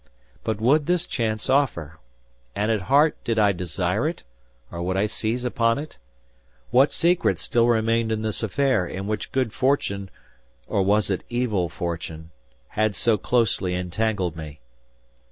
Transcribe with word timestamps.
But 0.43 0.59
would 0.59 0.87
this 0.87 1.05
chance 1.05 1.47
offer? 1.47 1.99
And 2.55 2.71
at 2.71 2.81
heart, 2.89 3.23
did 3.23 3.37
I 3.37 3.51
desire 3.51 4.07
it, 4.07 4.23
or 4.71 4.81
would 4.81 4.97
I 4.97 5.05
seize 5.05 5.45
upon 5.45 5.77
it? 5.77 5.99
What 6.71 6.91
secrets 6.91 7.43
still 7.43 7.67
remained 7.67 8.11
in 8.11 8.23
this 8.23 8.41
affair 8.41 8.83
in 8.87 9.05
which 9.05 9.31
good 9.31 9.53
fortune 9.53 10.09
or 10.65 10.81
was 10.81 11.11
it 11.11 11.23
evil 11.29 11.69
fortune—had 11.69 12.95
so 12.95 13.19
closely 13.19 13.75
entangled 13.75 14.35
me! 14.35 14.59